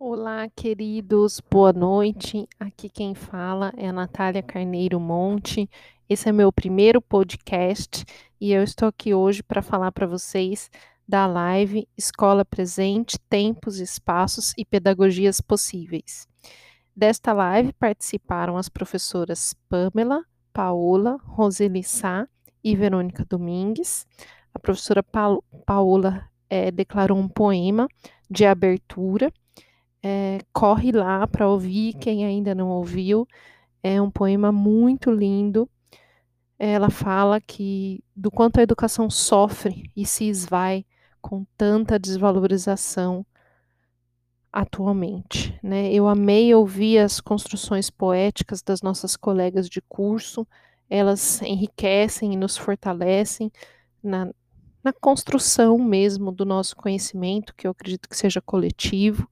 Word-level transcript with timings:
Olá, 0.00 0.48
queridos, 0.54 1.40
boa 1.50 1.72
noite. 1.72 2.48
Aqui 2.60 2.88
quem 2.88 3.16
fala 3.16 3.72
é 3.76 3.90
Natália 3.90 4.40
Carneiro 4.40 5.00
Monte. 5.00 5.68
Esse 6.08 6.28
é 6.28 6.32
meu 6.32 6.52
primeiro 6.52 7.02
podcast 7.02 8.04
e 8.40 8.52
eu 8.52 8.62
estou 8.62 8.86
aqui 8.86 9.12
hoje 9.12 9.42
para 9.42 9.60
falar 9.60 9.90
para 9.90 10.06
vocês 10.06 10.70
da 11.06 11.26
live 11.26 11.88
Escola 11.96 12.44
Presente, 12.44 13.18
Tempos, 13.28 13.80
Espaços 13.80 14.54
e 14.56 14.64
Pedagogias 14.64 15.40
Possíveis. 15.40 16.28
Desta 16.94 17.32
live 17.32 17.72
participaram 17.72 18.56
as 18.56 18.68
professoras 18.68 19.52
Pamela, 19.68 20.24
Paola, 20.52 21.18
Roseli 21.24 21.82
Sá 21.82 22.28
e 22.62 22.76
Verônica 22.76 23.24
Domingues. 23.28 24.06
A 24.54 24.60
professora 24.60 25.02
pa 25.02 25.36
Paola 25.66 26.24
é, 26.48 26.70
declarou 26.70 27.18
um 27.18 27.28
poema 27.28 27.88
de 28.30 28.46
abertura 28.46 29.32
é, 30.10 30.38
corre 30.54 30.90
lá 30.90 31.26
para 31.26 31.46
ouvir, 31.46 31.92
quem 31.94 32.24
ainda 32.24 32.54
não 32.54 32.70
ouviu. 32.70 33.28
É 33.82 34.00
um 34.00 34.10
poema 34.10 34.50
muito 34.50 35.10
lindo. 35.10 35.68
Ela 36.58 36.88
fala 36.88 37.38
que 37.42 38.02
do 38.16 38.30
quanto 38.30 38.58
a 38.58 38.62
educação 38.62 39.10
sofre 39.10 39.90
e 39.94 40.06
se 40.06 40.24
esvai 40.24 40.86
com 41.20 41.44
tanta 41.58 41.98
desvalorização 41.98 43.24
atualmente. 44.50 45.58
Né? 45.62 45.92
Eu 45.92 46.08
amei 46.08 46.54
ouvir 46.54 47.00
as 47.00 47.20
construções 47.20 47.90
poéticas 47.90 48.62
das 48.62 48.80
nossas 48.80 49.14
colegas 49.14 49.68
de 49.68 49.82
curso, 49.82 50.48
elas 50.88 51.42
enriquecem 51.42 52.32
e 52.32 52.36
nos 52.36 52.56
fortalecem 52.56 53.52
na, 54.02 54.32
na 54.82 54.92
construção 54.94 55.76
mesmo 55.76 56.32
do 56.32 56.46
nosso 56.46 56.74
conhecimento, 56.74 57.54
que 57.54 57.66
eu 57.66 57.72
acredito 57.72 58.08
que 58.08 58.16
seja 58.16 58.40
coletivo, 58.40 59.28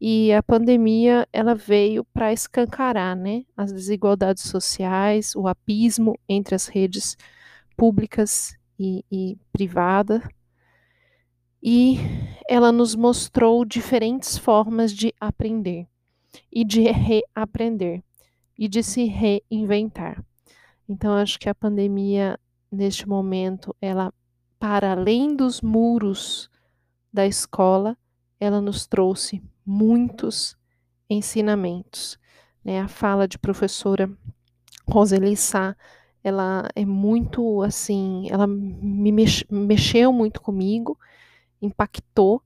e 0.00 0.32
a 0.32 0.42
pandemia 0.42 1.26
ela 1.32 1.54
veio 1.54 2.04
para 2.04 2.32
escancarar 2.32 3.16
né, 3.16 3.44
as 3.56 3.72
desigualdades 3.72 4.44
sociais, 4.44 5.34
o 5.34 5.48
abismo 5.48 6.18
entre 6.28 6.54
as 6.54 6.68
redes 6.68 7.16
públicas 7.76 8.56
e, 8.78 9.04
e 9.10 9.36
privadas, 9.52 10.22
e 11.60 11.96
ela 12.48 12.70
nos 12.70 12.94
mostrou 12.94 13.64
diferentes 13.64 14.38
formas 14.38 14.92
de 14.92 15.12
aprender 15.20 15.88
e 16.52 16.64
de 16.64 16.82
reaprender 16.82 18.02
e 18.56 18.68
de 18.68 18.82
se 18.82 19.04
reinventar. 19.04 20.24
Então 20.88 21.14
acho 21.14 21.38
que 21.38 21.48
a 21.48 21.54
pandemia 21.54 22.38
neste 22.70 23.08
momento 23.08 23.74
ela 23.80 24.12
para 24.58 24.92
além 24.92 25.34
dos 25.34 25.60
muros 25.60 26.50
da 27.12 27.26
escola, 27.26 27.96
ela 28.40 28.60
nos 28.60 28.86
trouxe 28.86 29.42
muitos 29.68 30.56
ensinamentos. 31.10 32.18
Né? 32.64 32.80
A 32.80 32.88
fala 32.88 33.28
de 33.28 33.38
professora 33.38 34.10
Roseli 34.88 35.36
Sá, 35.36 35.76
ela 36.24 36.66
é 36.74 36.86
muito 36.86 37.62
assim, 37.62 38.26
ela 38.30 38.46
me 38.46 39.12
mex 39.12 39.44
mexeu 39.50 40.10
muito 40.10 40.40
comigo, 40.40 40.98
impactou, 41.60 42.42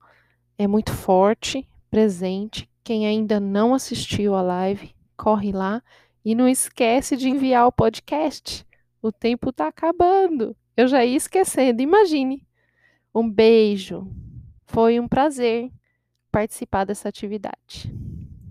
é 0.57 0.67
muito 0.67 0.91
forte, 0.91 1.67
presente. 1.89 2.69
Quem 2.83 3.07
ainda 3.07 3.39
não 3.39 3.73
assistiu 3.73 4.35
a 4.35 4.41
live, 4.41 4.93
corre 5.15 5.53
lá 5.53 5.81
e 6.25 6.35
não 6.35 6.47
esquece 6.49 7.15
de 7.15 7.29
enviar 7.29 7.65
o 7.65 7.71
podcast. 7.71 8.67
O 9.01 9.11
tempo 9.11 9.49
está 9.49 9.67
acabando. 9.67 10.55
Eu 10.75 10.87
já 10.87 11.05
ia 11.05 11.15
esquecendo, 11.15 11.81
imagine. 11.81 12.45
Um 13.15 13.29
beijo. 13.29 14.11
Foi 14.65 14.99
um 14.99 15.07
prazer 15.07 15.71
participar 16.33 16.83
dessa 16.83 17.09
atividade. 17.09 18.02